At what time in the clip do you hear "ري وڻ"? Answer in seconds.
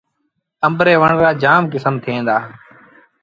0.85-1.11